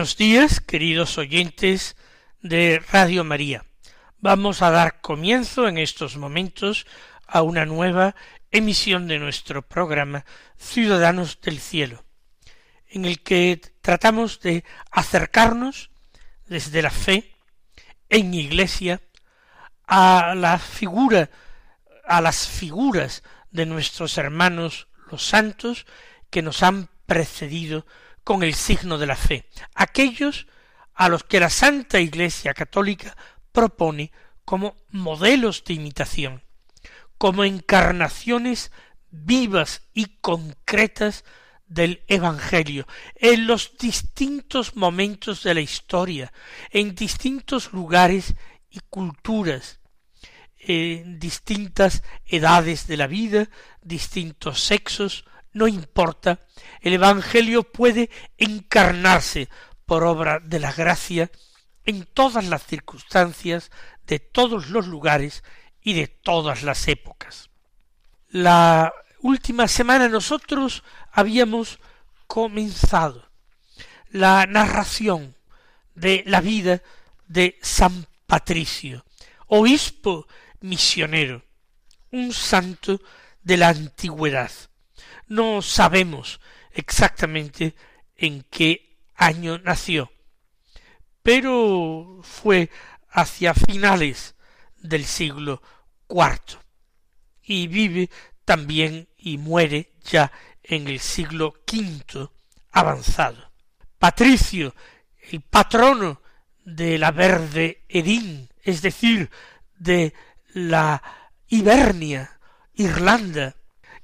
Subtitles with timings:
[0.00, 1.94] Buenos días, queridos oyentes
[2.40, 3.66] de Radio María.
[4.18, 6.86] Vamos a dar comienzo en estos momentos
[7.26, 8.14] a una nueva
[8.50, 10.24] emisión de nuestro programa
[10.56, 12.02] Ciudadanos del Cielo,
[12.88, 15.90] en el que tratamos de acercarnos
[16.46, 17.34] desde la fe
[18.08, 19.02] en Iglesia
[19.86, 21.28] a la figura,
[22.06, 25.84] a las figuras de nuestros hermanos los santos
[26.30, 27.84] que nos han precedido
[28.30, 30.46] con el signo de la fe, aquellos
[30.94, 33.16] a los que la Santa Iglesia Católica
[33.50, 34.12] propone
[34.44, 36.44] como modelos de imitación,
[37.18, 38.70] como encarnaciones
[39.10, 41.24] vivas y concretas
[41.66, 46.32] del Evangelio, en los distintos momentos de la historia,
[46.70, 48.36] en distintos lugares
[48.70, 49.80] y culturas,
[50.56, 53.48] en distintas edades de la vida,
[53.82, 56.40] distintos sexos, no importa,
[56.80, 59.48] el Evangelio puede encarnarse
[59.86, 61.30] por obra de la gracia
[61.84, 63.70] en todas las circunstancias,
[64.06, 65.42] de todos los lugares
[65.82, 67.50] y de todas las épocas.
[68.28, 71.78] La última semana nosotros habíamos
[72.26, 73.28] comenzado
[74.10, 75.36] la narración
[75.94, 76.82] de la vida
[77.26, 79.04] de San Patricio,
[79.48, 80.26] obispo
[80.60, 81.42] misionero,
[82.12, 83.00] un santo
[83.42, 84.50] de la antigüedad,
[85.26, 86.40] no sabemos
[86.72, 87.74] exactamente
[88.16, 90.10] en qué año nació,
[91.22, 92.70] pero fue
[93.10, 94.34] hacia finales
[94.76, 95.62] del siglo
[96.08, 96.58] IV
[97.42, 98.10] y vive
[98.44, 102.28] también y muere ya en el siglo V
[102.70, 103.50] avanzado.
[103.98, 104.74] Patricio,
[105.30, 106.22] el patrono
[106.64, 109.30] de la verde Edín, es decir,
[109.78, 110.14] de
[110.54, 111.02] la
[111.48, 112.38] Hibernia,
[112.74, 113.56] Irlanda,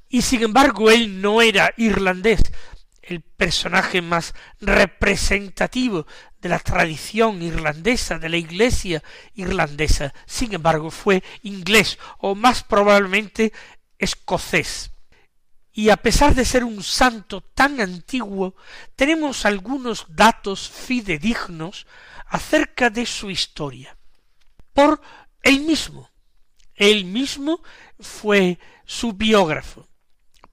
[0.09, 2.41] y sin embargo él no era irlandés,
[3.07, 6.07] el personaje más representativo
[6.41, 9.03] de la tradición irlandesa, de la iglesia
[9.35, 13.53] irlandesa, sin embargo fue inglés o más probablemente
[13.99, 14.91] escocés.
[15.73, 18.57] Y a pesar de ser un santo tan antiguo,
[18.97, 21.87] tenemos algunos datos fidedignos
[22.29, 23.97] acerca de su historia.
[24.73, 25.01] Por
[25.43, 26.11] él mismo.
[26.75, 27.63] Él mismo
[28.01, 29.87] fue su biógrafo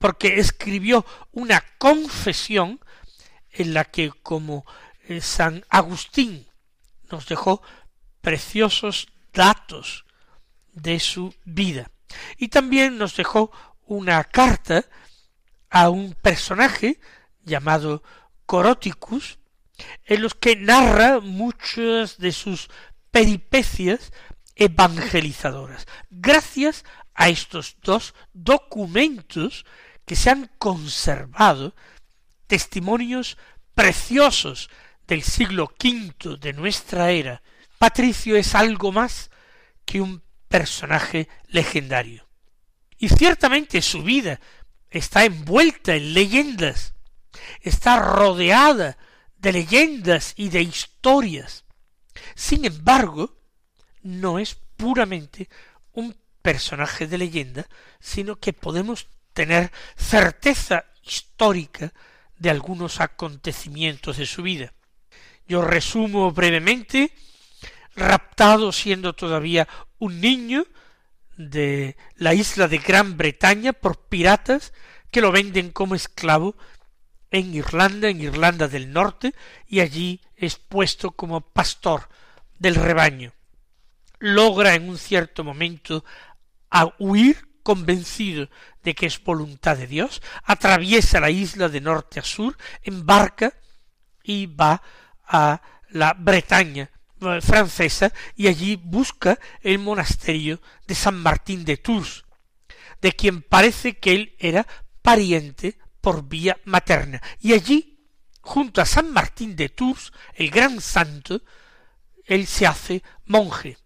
[0.03, 2.81] porque escribió una confesión
[3.51, 4.65] en la que como
[5.07, 6.45] eh, San Agustín
[7.09, 7.61] nos dejó
[8.19, 10.03] preciosos datos
[10.73, 11.89] de su vida.
[12.35, 13.49] Y también nos dejó
[13.85, 14.83] una carta
[15.69, 16.99] a un personaje
[17.41, 18.03] llamado
[18.45, 19.39] Coroticus,
[20.03, 22.69] en los que narra muchas de sus
[23.09, 24.11] peripecias
[24.55, 26.83] evangelizadoras, gracias
[27.13, 29.63] a estos dos documentos
[30.05, 31.75] que se han conservado
[32.47, 33.37] testimonios
[33.73, 34.69] preciosos
[35.07, 37.41] del siglo V de nuestra era,
[37.77, 39.29] Patricio es algo más
[39.85, 42.27] que un personaje legendario.
[42.97, 44.39] Y ciertamente su vida
[44.89, 46.93] está envuelta en leyendas,
[47.61, 48.97] está rodeada
[49.37, 51.65] de leyendas y de historias.
[52.35, 53.35] Sin embargo,
[54.03, 55.49] no es puramente
[55.91, 57.67] un personaje de leyenda,
[57.99, 61.93] sino que podemos tener certeza histórica
[62.37, 64.73] de algunos acontecimientos de su vida.
[65.47, 67.11] Yo resumo brevemente,
[67.95, 69.67] raptado siendo todavía
[69.99, 70.65] un niño
[71.37, 74.73] de la isla de Gran Bretaña por piratas
[75.11, 76.55] que lo venden como esclavo
[77.31, 79.33] en Irlanda, en Irlanda del Norte,
[79.67, 82.09] y allí es puesto como pastor
[82.59, 83.33] del rebaño.
[84.19, 86.05] Logra en un cierto momento
[86.69, 88.49] a huir convencido
[88.83, 93.53] de que es voluntad de Dios, atraviesa la isla de norte a sur, embarca
[94.23, 94.81] y va
[95.25, 96.89] a la Bretaña
[97.21, 102.25] eh, francesa y allí busca el monasterio de San Martín de Tours,
[103.01, 104.67] de quien parece que él era
[105.01, 107.21] pariente por vía materna.
[107.39, 108.07] Y allí,
[108.41, 111.41] junto a San Martín de Tours, el gran santo,
[112.25, 113.77] él se hace monje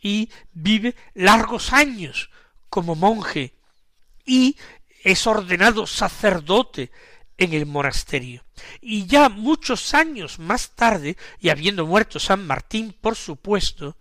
[0.00, 2.30] y vive largos años
[2.68, 3.54] como monje
[4.24, 4.56] y
[5.02, 6.90] es ordenado sacerdote
[7.36, 8.44] en el monasterio.
[8.80, 13.96] Y ya muchos años más tarde, y habiendo muerto San Martín, por supuesto,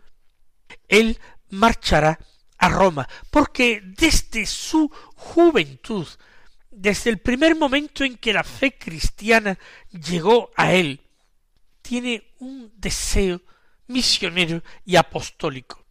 [0.88, 2.20] él marchará
[2.58, 6.08] a Roma, porque desde su juventud,
[6.72, 9.58] desde el primer momento en que la fe cristiana
[9.92, 11.02] llegó a él,
[11.82, 13.42] tiene un deseo
[13.88, 15.84] misionero y apostólico.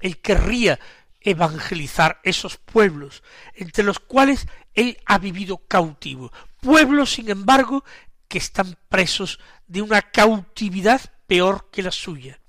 [0.00, 0.78] Él querría
[1.24, 3.22] evangelizar esos pueblos
[3.54, 7.84] entre los cuales él ha vivido cautivo, pueblos, sin embargo,
[8.28, 12.40] que están presos de una cautividad peor que la suya.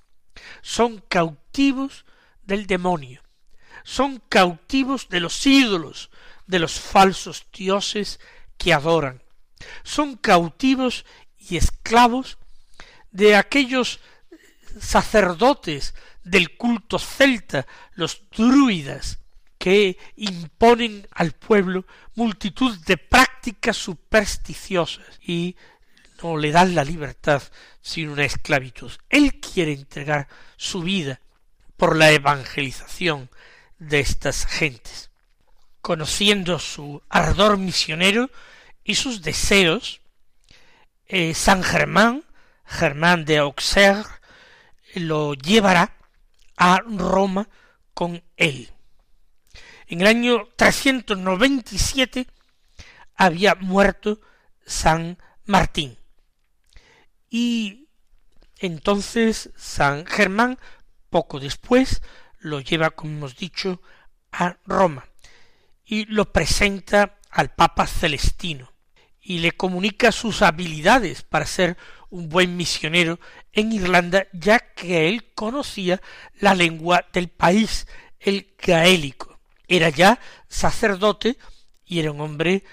[0.61, 2.05] Son cautivos
[2.43, 3.23] del demonio,
[3.83, 6.09] son cautivos de los ídolos,
[6.45, 8.19] de los falsos dioses
[8.57, 9.23] que adoran,
[9.83, 11.05] son cautivos
[11.37, 12.37] y esclavos
[13.11, 13.99] de aquellos
[14.79, 15.95] sacerdotes
[16.25, 19.19] del culto celta, los druidas,
[19.57, 21.85] que imponen al pueblo
[22.15, 25.55] multitud de prácticas supersticiosas y
[26.21, 27.41] no le dan la libertad
[27.81, 28.91] sino una esclavitud.
[29.09, 30.27] Él quiere entregar
[30.57, 31.19] su vida
[31.77, 33.29] por la evangelización
[33.79, 35.11] de estas gentes.
[35.81, 38.31] Conociendo su ardor misionero
[38.83, 40.01] y sus deseos,
[41.07, 42.23] eh, San Germán,
[42.65, 44.09] Germán de Auxerre,
[44.95, 45.95] lo llevará
[46.57, 47.49] a Roma
[47.93, 48.69] con él.
[49.87, 52.27] En el año 397
[53.15, 54.19] había muerto
[54.65, 55.97] San Martín.
[57.29, 57.87] Y
[58.59, 60.57] entonces San Germán,
[61.09, 62.01] poco después,
[62.39, 63.81] lo lleva, como hemos dicho,
[64.31, 65.05] a Roma
[65.85, 68.74] y lo presenta al Papa Celestino
[69.27, 71.77] y le comunica sus habilidades para ser
[72.11, 73.19] un buen misionero
[73.53, 75.99] en Irlanda, ya que él conocía
[76.39, 77.87] la lengua del país,
[78.19, 79.39] el gaélico.
[79.67, 81.37] Era ya sacerdote
[81.85, 82.63] y era un hombre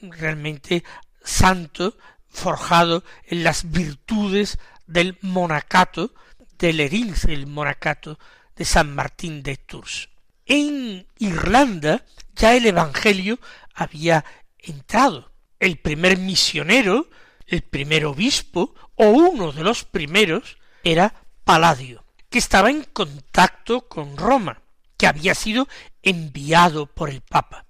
[0.00, 0.82] realmente
[1.22, 1.96] santo,
[2.28, 4.58] forjado en las virtudes
[4.88, 6.12] del monacato
[6.58, 8.18] de Lerins, el monacato
[8.56, 10.08] de San Martín de Tours.
[10.46, 13.38] En Irlanda ya el Evangelio
[13.74, 14.24] había
[14.58, 15.31] entrado.
[15.62, 17.08] El primer misionero,
[17.46, 21.14] el primer obispo, o uno de los primeros, era
[21.44, 24.60] Paladio, que estaba en contacto con Roma,
[24.96, 25.68] que había sido
[26.02, 27.64] enviado por el Papa.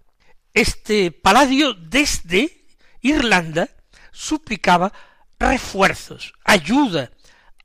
[0.55, 2.65] Este Paladio desde
[3.03, 3.69] Irlanda
[4.11, 4.91] suplicaba
[5.39, 7.11] refuerzos, ayuda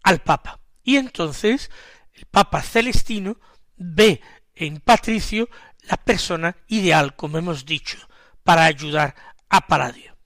[0.04, 0.60] al Papa.
[0.84, 1.72] Y entonces
[2.12, 3.38] el Papa Celestino
[3.78, 4.20] ve
[4.56, 5.48] en Patricio
[5.84, 7.98] la persona ideal, como hemos dicho,
[8.44, 9.16] para ayudar
[9.48, 10.17] a Paladio.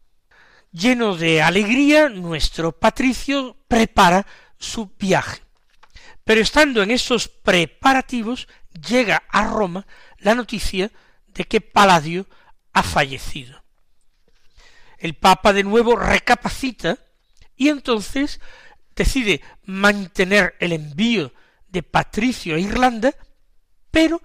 [0.71, 4.25] Lleno de alegría, nuestro Patricio prepara
[4.57, 5.41] su viaje.
[6.23, 8.47] Pero estando en esos preparativos,
[8.87, 9.85] llega a Roma
[10.19, 10.89] la noticia
[11.27, 12.25] de que Paladio
[12.71, 13.61] ha fallecido.
[14.97, 16.97] El Papa de nuevo recapacita
[17.57, 18.39] y entonces
[18.95, 21.33] decide mantener el envío
[21.67, 23.13] de Patricio a Irlanda,
[23.89, 24.21] pero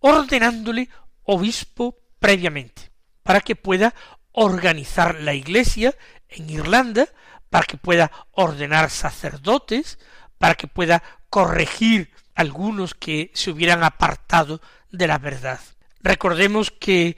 [0.00, 0.90] ordenándole
[1.22, 2.90] obispo previamente,
[3.22, 3.94] para que pueda
[4.32, 5.94] organizar la iglesia
[6.28, 7.08] en Irlanda,
[7.50, 9.98] para que pueda ordenar sacerdotes,
[10.38, 14.60] para que pueda corregir algunos que se hubieran apartado
[14.90, 15.60] de la verdad.
[16.00, 17.16] Recordemos que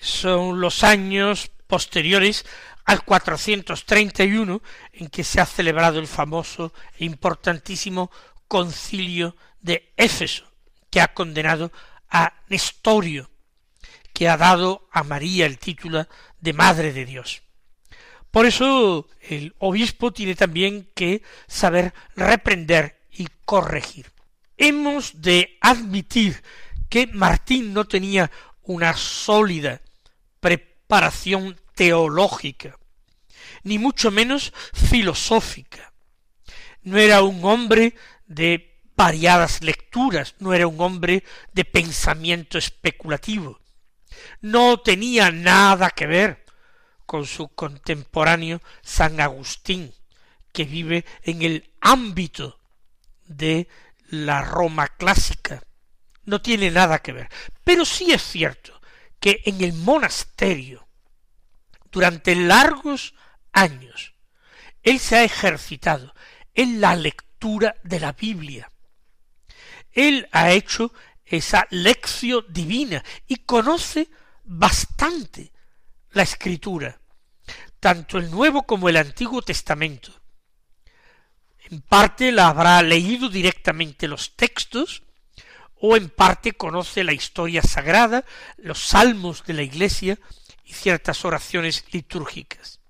[0.00, 2.44] son los años posteriores
[2.84, 4.62] al 431
[4.92, 8.10] en que se ha celebrado el famoso e importantísimo
[8.48, 10.50] concilio de Éfeso,
[10.90, 11.70] que ha condenado
[12.10, 13.30] a Nestorio,
[14.12, 16.06] que ha dado a María el título
[16.40, 17.42] de Madre de Dios.
[18.30, 24.12] Por eso el obispo tiene también que saber reprender y corregir.
[24.56, 26.42] Hemos de admitir
[26.88, 28.30] que Martín no tenía
[28.62, 29.80] una sólida
[30.40, 32.78] preparación teológica,
[33.62, 35.92] ni mucho menos filosófica.
[36.82, 37.94] No era un hombre
[38.26, 43.60] de variadas lecturas, no era un hombre de pensamiento especulativo.
[44.40, 46.44] No tenía nada que ver
[47.06, 49.94] con su contemporáneo San Agustín,
[50.52, 52.60] que vive en el ámbito
[53.26, 53.68] de
[54.08, 55.62] la Roma clásica.
[56.24, 57.28] No tiene nada que ver.
[57.64, 58.80] Pero sí es cierto
[59.20, 60.86] que en el monasterio,
[61.90, 63.14] durante largos
[63.52, 64.14] años,
[64.82, 66.14] él se ha ejercitado
[66.54, 68.70] en la lectura de la Biblia.
[69.92, 70.92] Él ha hecho
[71.30, 74.08] esa lección divina y conoce
[74.44, 75.52] bastante
[76.12, 77.00] la escritura,
[77.80, 80.12] tanto el Nuevo como el Antiguo Testamento.
[81.70, 85.02] En parte la habrá leído directamente los textos,
[85.80, 88.24] o en parte conoce la historia sagrada,
[88.56, 90.18] los salmos de la Iglesia
[90.64, 92.80] y ciertas oraciones litúrgicas.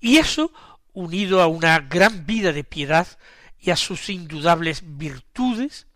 [0.00, 0.52] Y eso,
[0.92, 3.06] unido a una gran vida de piedad
[3.58, 5.86] y a sus indudables virtudes,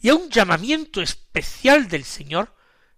[0.00, 2.54] y a un llamamiento especial del Señor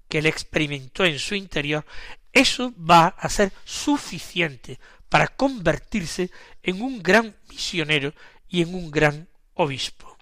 [0.09, 1.85] que él experimentó en su interior,
[2.33, 6.31] eso va a ser suficiente para convertirse
[6.63, 8.15] en un gran misionero
[8.49, 10.17] y en un gran obispo.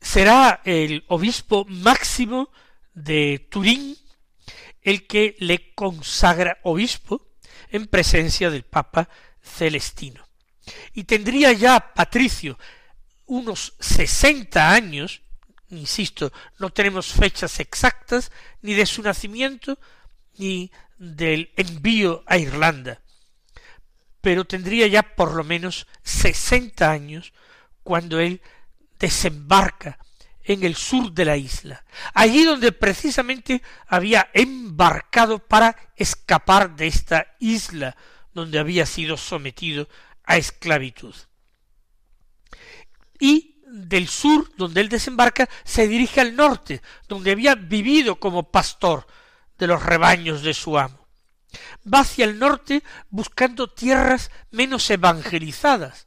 [0.00, 2.50] Será el obispo máximo
[2.92, 3.96] de Turín
[4.82, 7.32] el que le consagra obispo
[7.70, 9.08] en presencia del Papa
[9.42, 10.26] Celestino.
[10.92, 12.58] Y tendría ya Patricio
[13.26, 15.22] unos sesenta años,
[15.70, 18.30] insisto, no tenemos fechas exactas
[18.62, 19.78] ni de su nacimiento
[20.36, 23.00] ni del envío a Irlanda,
[24.20, 27.32] pero tendría ya por lo menos sesenta años
[27.82, 28.40] cuando él
[28.98, 29.98] desembarca
[30.44, 37.34] en el sur de la isla, allí donde precisamente había embarcado para escapar de esta
[37.40, 37.96] isla
[38.34, 39.88] donde había sido sometido
[40.24, 41.14] a esclavitud.
[43.18, 49.06] Y del sur, donde él desembarca, se dirige al norte, donde había vivido como pastor
[49.58, 51.06] de los rebaños de su amo.
[51.92, 56.06] Va hacia el norte buscando tierras menos evangelizadas,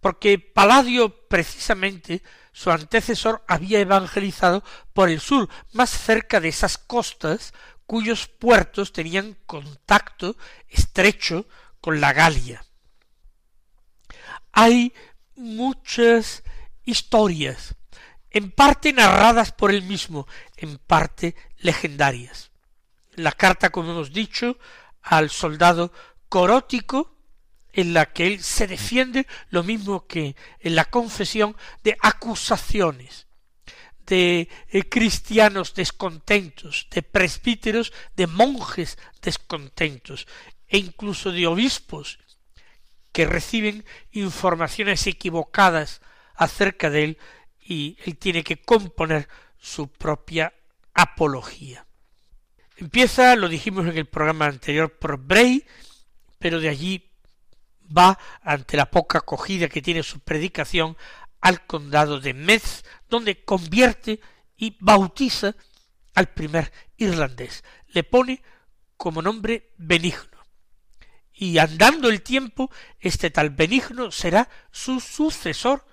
[0.00, 2.22] porque Paladio precisamente
[2.52, 7.52] su antecesor había evangelizado por el sur, más cerca de esas costas
[7.86, 10.36] cuyos puertos tenían contacto
[10.68, 11.46] estrecho
[11.80, 12.64] con la Galia.
[14.52, 14.92] Hay
[15.36, 16.42] muchas
[16.88, 17.74] historias,
[18.30, 20.26] en parte narradas por él mismo,
[20.56, 22.50] en parte legendarias.
[23.14, 24.58] La carta, como hemos dicho,
[25.02, 25.92] al soldado
[26.28, 27.14] corótico,
[27.72, 33.26] en la que él se defiende lo mismo que en la confesión de acusaciones
[34.06, 40.26] de eh, cristianos descontentos, de presbíteros, de monjes descontentos,
[40.66, 42.18] e incluso de obispos
[43.12, 46.00] que reciben informaciones equivocadas
[46.38, 47.18] acerca de él
[47.60, 49.28] y él tiene que componer
[49.58, 50.54] su propia
[50.94, 51.84] apología.
[52.76, 55.66] Empieza, lo dijimos en el programa anterior, por Bray,
[56.38, 57.10] pero de allí
[57.86, 60.96] va, ante la poca acogida que tiene su predicación,
[61.40, 64.20] al condado de Metz, donde convierte
[64.56, 65.54] y bautiza
[66.14, 67.64] al primer irlandés.
[67.88, 68.42] Le pone
[68.96, 70.38] como nombre Benigno.
[71.32, 75.87] Y andando el tiempo, este tal Benigno será su sucesor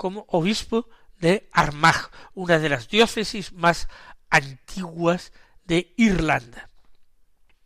[0.00, 0.88] como obispo
[1.18, 3.86] de Armagh, una de las diócesis más
[4.30, 5.30] antiguas
[5.66, 6.70] de Irlanda.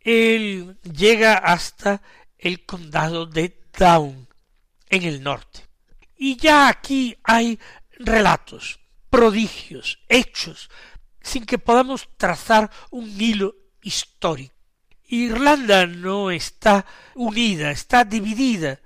[0.01, 2.01] Él llega hasta
[2.37, 4.27] el condado de Down,
[4.89, 5.65] en el norte.
[6.17, 7.57] Y ya aquí hay
[7.99, 10.69] relatos, prodigios, hechos,
[11.21, 14.53] sin que podamos trazar un hilo histórico.
[15.07, 18.81] Irlanda no está unida, está dividida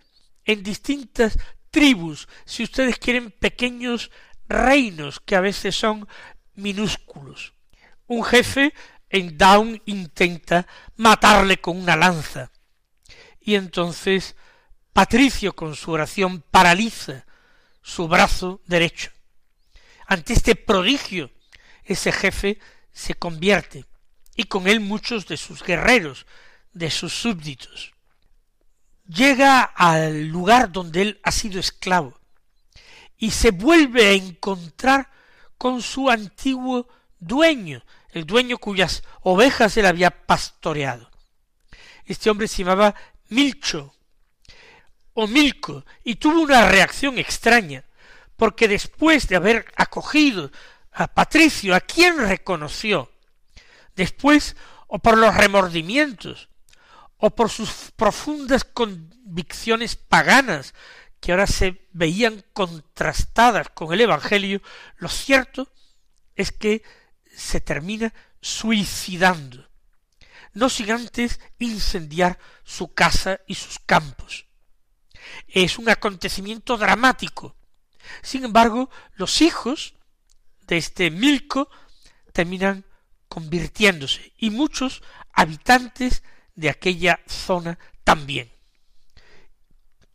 [0.46, 1.36] en distintas
[1.72, 4.12] tribus, si ustedes quieren pequeños
[4.48, 6.08] reinos que a veces son
[6.56, 7.54] minúsculos.
[8.08, 8.74] Un jefe
[9.10, 12.52] en Down intenta matarle con una lanza,
[13.40, 14.36] y entonces
[14.94, 17.26] Patricio con su oración paraliza
[17.82, 19.12] su brazo derecho.
[20.08, 21.32] Ante este prodigio,
[21.84, 22.60] ese jefe
[22.92, 23.86] se convierte,
[24.36, 26.26] y con él muchos de sus guerreros,
[26.74, 27.94] de sus súbditos.
[29.10, 32.20] Llega al lugar donde él ha sido esclavo,
[33.18, 35.10] y se vuelve a encontrar
[35.58, 36.88] con su antiguo
[37.20, 41.10] dueño, el dueño cuyas ovejas él había pastoreado.
[42.06, 42.94] Este hombre se llamaba
[43.30, 43.96] Milcho
[45.14, 47.86] o Milco y tuvo una reacción extraña,
[48.38, 50.52] porque después de haber acogido
[50.92, 53.12] a Patricio, a quien reconoció,
[53.96, 54.56] después
[54.88, 56.48] o por los remordimientos,
[57.20, 60.74] o por sus profundas convicciones paganas,
[61.20, 64.62] que ahora se veían contrastadas con el Evangelio,
[64.98, 65.72] lo cierto
[66.36, 66.82] es que
[67.36, 69.70] se termina suicidando
[70.54, 74.46] no sin antes incendiar su casa y sus campos.
[75.48, 77.56] Es un acontecimiento dramático.
[78.22, 79.96] Sin embargo, los hijos
[80.68, 81.70] de este Milco
[82.34, 82.86] terminan
[83.28, 86.24] convirtiéndose y muchos habitantes
[86.60, 88.52] de aquella zona también.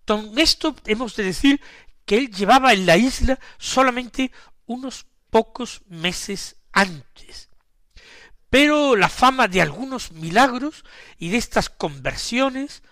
[0.07, 1.61] Con esto hemos de decir
[2.05, 4.31] que él llevaba en la isla solamente
[4.67, 7.49] unos pocos meses antes
[8.55, 10.85] pero la fama de algunos milagros
[11.19, 12.85] y de estas conversiones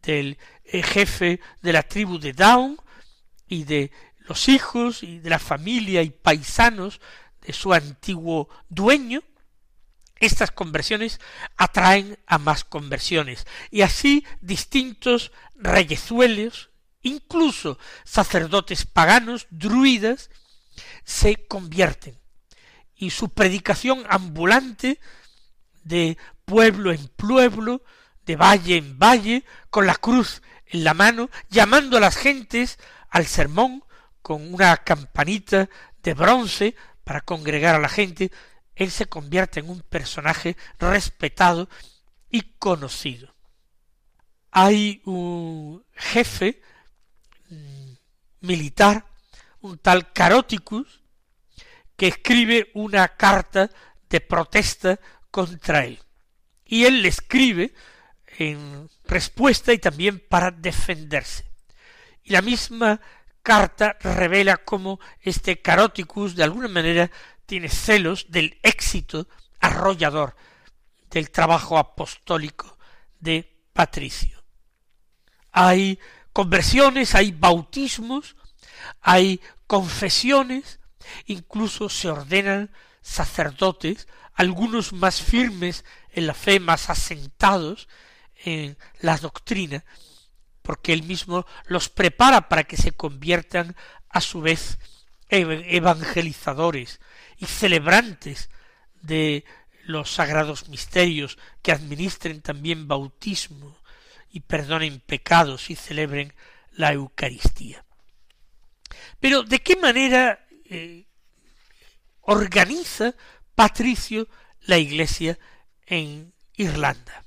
[0.00, 2.78] del eh, jefe de la tribu de Down
[3.48, 3.90] y de
[4.28, 7.00] los hijos y de la familia y paisanos
[7.40, 9.24] de su antiguo dueño,
[10.20, 11.20] estas conversiones
[11.56, 16.70] atraen a más conversiones y así distintos reyezuelos,
[17.02, 20.30] incluso sacerdotes paganos, druidas,
[21.04, 22.18] se convierten.
[22.94, 25.00] Y su predicación ambulante
[25.84, 27.82] de pueblo en pueblo,
[28.26, 33.26] de valle en valle, con la cruz en la mano, llamando a las gentes al
[33.26, 33.84] sermón
[34.20, 35.68] con una campanita
[36.02, 38.30] de bronce para congregar a la gente,
[38.78, 41.68] él se convierte en un personaje respetado
[42.30, 43.34] y conocido.
[44.52, 46.62] Hay un jefe
[47.50, 47.92] mm,
[48.42, 49.04] militar,
[49.60, 51.02] un tal Caroticus,
[51.96, 53.68] que escribe una carta
[54.08, 55.00] de protesta
[55.32, 55.98] contra él.
[56.64, 57.74] Y él le escribe
[58.38, 61.50] en respuesta y también para defenderse.
[62.22, 63.00] Y la misma
[63.42, 67.10] carta revela cómo este Caroticus de alguna manera
[67.48, 69.26] tiene celos del éxito
[69.58, 70.36] arrollador
[71.08, 72.76] del trabajo apostólico
[73.20, 74.44] de Patricio.
[75.50, 75.98] Hay
[76.34, 78.36] conversiones, hay bautismos,
[79.00, 80.78] hay confesiones,
[81.24, 87.88] incluso se ordenan sacerdotes, algunos más firmes en la fe, más asentados
[88.44, 89.86] en la doctrina,
[90.60, 93.74] porque él mismo los prepara para que se conviertan
[94.10, 94.78] a su vez
[95.30, 97.00] en evangelizadores
[97.38, 98.50] y celebrantes
[99.00, 99.44] de
[99.84, 103.78] los sagrados misterios, que administren también bautismo
[104.30, 106.34] y perdonen pecados y celebren
[106.72, 107.84] la Eucaristía.
[109.20, 111.06] Pero ¿de qué manera eh,
[112.20, 113.14] organiza
[113.54, 114.28] Patricio
[114.62, 115.38] la iglesia
[115.86, 117.24] en Irlanda?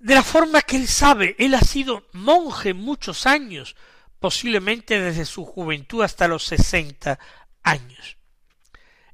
[0.00, 3.76] De la forma que él sabe, él ha sido monje muchos años,
[4.18, 7.18] posiblemente desde su juventud hasta los sesenta
[7.62, 8.18] años.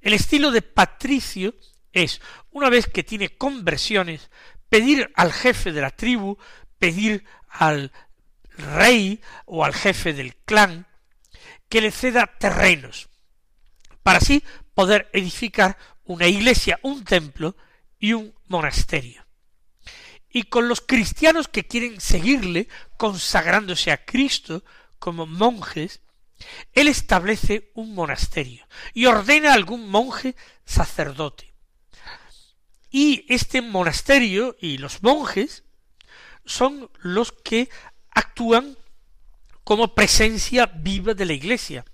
[0.00, 1.54] El estilo de Patricio
[1.92, 4.30] es, una vez que tiene conversiones,
[4.68, 6.38] pedir al jefe de la tribu,
[6.78, 7.92] pedir al
[8.56, 10.86] rey o al jefe del clan
[11.68, 13.08] que le ceda terrenos,
[14.02, 14.42] para así
[14.74, 17.56] poder edificar una iglesia, un templo
[17.98, 19.26] y un monasterio.
[20.28, 24.64] Y con los cristianos que quieren seguirle, consagrándose a Cristo
[24.98, 26.00] como monjes,
[26.72, 31.52] él establece un monasterio y ordena a algún monje sacerdote.
[32.90, 35.64] Y este monasterio y los monjes
[36.44, 37.68] son los que
[38.10, 38.76] actúan
[39.62, 41.84] como presencia viva de la iglesia.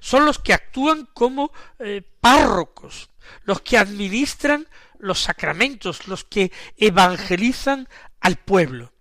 [0.00, 3.10] Son los que actúan como eh, párrocos,
[3.44, 7.88] los que administran los sacramentos, los que evangelizan
[8.20, 8.92] al pueblo.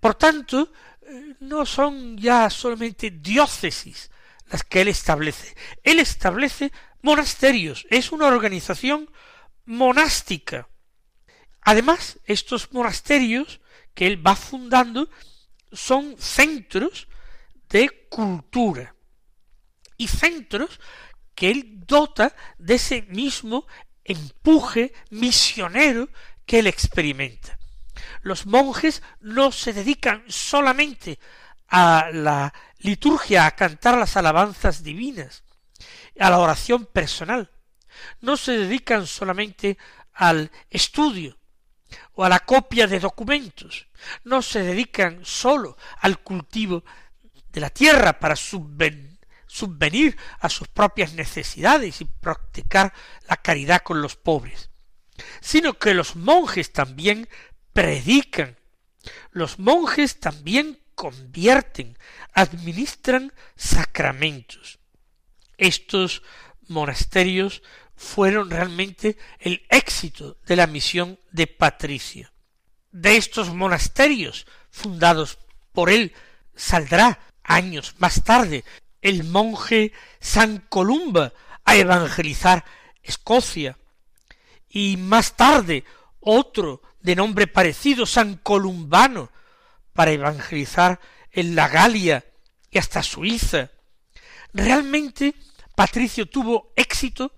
[0.00, 4.10] Por tanto, eh, no son ya solamente diócesis
[4.52, 5.56] las que él establece.
[5.82, 9.10] Él establece monasterios, es una organización
[9.64, 10.68] monástica.
[11.62, 13.60] Además, estos monasterios
[13.94, 15.08] que él va fundando
[15.72, 17.08] son centros
[17.70, 18.94] de cultura
[19.96, 20.80] y centros
[21.34, 23.66] que él dota de ese mismo
[24.04, 26.10] empuje misionero
[26.44, 27.58] que él experimenta.
[28.20, 31.18] Los monjes no se dedican solamente
[31.68, 35.44] a la liturgia, a cantar las alabanzas divinas,
[36.18, 37.50] a la oración personal.
[38.20, 39.78] No se dedican solamente
[40.12, 41.38] al estudio
[42.14, 43.86] o a la copia de documentos.
[44.24, 46.84] No se dedican solo al cultivo
[47.50, 52.92] de la tierra para subvenir a sus propias necesidades y practicar
[53.28, 54.70] la caridad con los pobres,
[55.40, 57.28] sino que los monjes también
[57.72, 58.58] predican,
[59.30, 61.98] los monjes también convierten,
[62.34, 64.78] administran sacramentos.
[65.56, 66.22] Estos
[66.68, 67.62] monasterios
[67.96, 72.32] fueron realmente el éxito de la misión de Patricio.
[72.90, 75.38] De estos monasterios fundados
[75.72, 76.12] por él
[76.54, 78.64] saldrá años más tarde
[79.00, 81.32] el monje San Columba
[81.64, 82.64] a evangelizar
[83.02, 83.78] Escocia
[84.68, 85.84] y más tarde
[86.20, 89.30] otro de nombre parecido San Columbano
[89.92, 91.00] para evangelizar
[91.30, 92.24] en la Galia
[92.70, 93.70] y hasta Suiza.
[94.52, 95.34] Realmente
[95.74, 97.32] Patricio tuvo éxito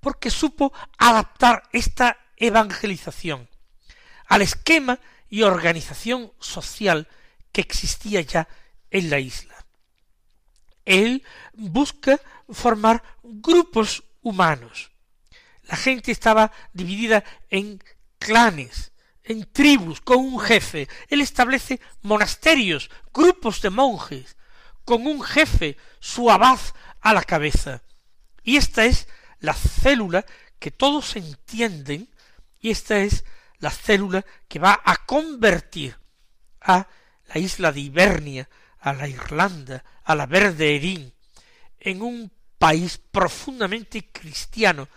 [0.00, 3.48] porque supo adaptar esta evangelización
[4.26, 7.08] al esquema y organización social
[7.52, 8.48] que existía ya
[8.90, 9.54] en la isla.
[10.84, 14.90] Él busca formar grupos humanos.
[15.64, 17.82] La gente estaba dividida en
[18.18, 18.91] clanes,
[19.24, 20.88] en tribus, con un jefe.
[21.08, 24.36] Él establece monasterios, grupos de monjes,
[24.84, 26.58] con un jefe, su abad,
[27.00, 27.82] a la cabeza.
[28.42, 29.08] Y esta es
[29.40, 30.24] la célula
[30.58, 32.08] que todos entienden,
[32.60, 33.24] y esta es
[33.58, 35.96] la célula que va a convertir
[36.60, 36.86] a
[37.26, 41.12] la isla de Ibernia, a la Irlanda, a la Verde Erín,
[41.78, 44.88] en un país profundamente cristiano,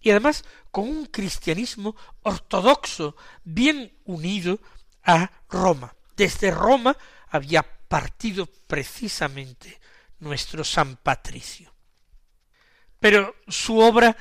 [0.00, 4.60] y además con un cristianismo ortodoxo bien unido
[5.02, 5.94] a Roma.
[6.16, 6.96] Desde Roma
[7.28, 9.80] había partido precisamente
[10.20, 11.72] nuestro San Patricio.
[13.00, 14.16] Pero su obra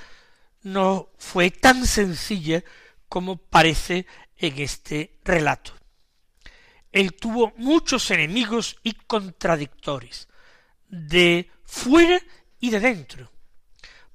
[0.64, 2.64] no fue tan sencilla
[3.10, 4.06] como parece
[4.38, 5.74] en este relato.
[6.92, 10.28] Él tuvo muchos enemigos y contradictores,
[10.88, 12.20] de fuera
[12.60, 13.32] y de dentro,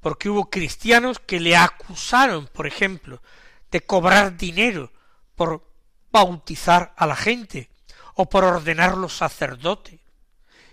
[0.02, 3.22] porque hubo cristianos que le acusaron, por ejemplo,
[3.70, 4.92] de cobrar dinero
[5.36, 5.64] por
[6.10, 7.70] bautizar a la gente
[8.14, 10.00] o por ordenarlo sacerdote,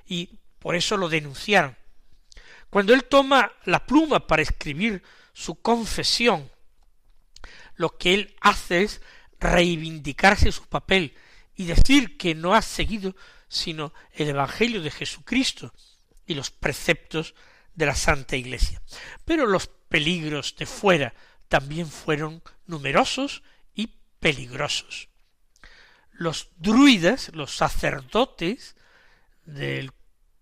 [0.07, 1.77] y por eso lo denunciaron.
[2.71, 6.49] Cuando él toma la pluma para escribir su confesión,
[7.75, 9.01] lo que él hace es
[9.39, 11.15] reivindicarse su papel
[11.55, 13.15] y decir que no ha seguido
[13.47, 15.71] sino el Evangelio de Jesucristo
[16.25, 17.35] y los preceptos
[17.79, 18.81] de la Santa Iglesia.
[19.25, 21.13] Pero los peligros de fuera
[21.47, 23.41] también fueron numerosos
[23.73, 25.07] y peligrosos.
[26.11, 28.75] Los druidas, los sacerdotes
[29.45, 29.93] del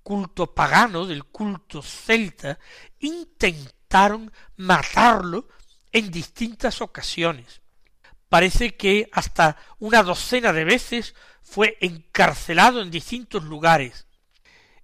[0.01, 2.57] culto pagano, del culto celta,
[2.99, 5.47] intentaron matarlo
[5.91, 7.61] en distintas ocasiones.
[8.29, 14.07] Parece que hasta una docena de veces fue encarcelado en distintos lugares.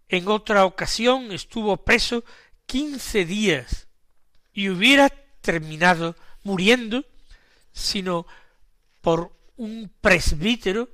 [0.08, 2.24] En otra ocasión estuvo preso
[2.66, 3.88] quince días
[4.54, 5.10] y hubiera
[5.42, 7.06] terminado muriendo
[7.72, 8.26] sino
[9.02, 10.90] por un presbítero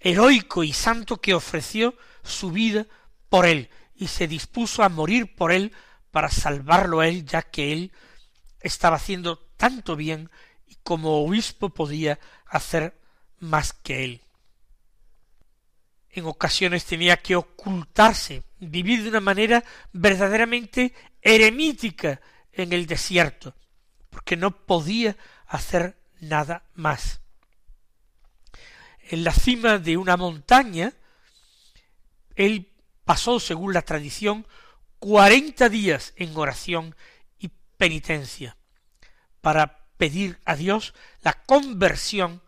[0.00, 2.86] heroico y santo que ofreció su vida
[3.28, 5.72] por él y se dispuso a morir por él
[6.10, 7.92] para salvarlo a él ya que él
[8.60, 10.30] estaba haciendo tanto bien
[10.66, 12.98] y como obispo podía hacer
[13.38, 14.22] más que él.
[16.12, 22.20] En ocasiones tenía que ocultarse, vivir de una manera verdaderamente eremítica
[22.52, 23.54] en el desierto,
[24.10, 27.20] porque no podía hacer nada más.
[29.08, 30.92] En la cima de una montaña,
[32.36, 32.70] él
[33.04, 34.46] pasó, según la tradición,
[34.98, 36.94] cuarenta días en oración
[37.38, 38.56] y penitencia
[39.40, 42.42] para pedir a Dios la conversión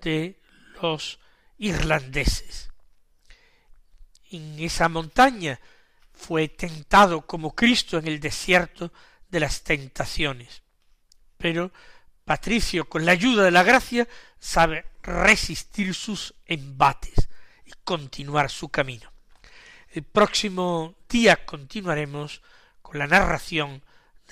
[0.00, 0.40] de
[0.80, 1.18] los
[1.58, 2.69] irlandeses.
[4.30, 5.58] En esa montaña
[6.12, 8.92] fue tentado como Cristo en el desierto
[9.28, 10.62] de las tentaciones.
[11.36, 11.72] Pero
[12.24, 14.06] Patricio, con la ayuda de la gracia,
[14.38, 17.28] sabe resistir sus embates
[17.64, 19.10] y continuar su camino.
[19.88, 22.42] El próximo día continuaremos
[22.82, 23.82] con la narración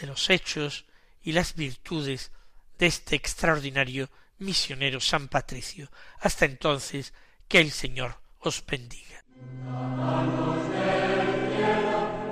[0.01, 0.85] de los hechos
[1.23, 2.31] y las virtudes
[2.79, 4.09] de este extraordinario
[4.39, 5.91] misionero San Patricio.
[6.21, 7.13] Hasta entonces,
[7.49, 9.25] que el Señor os bendiga.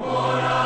[0.03, 0.65] Amen.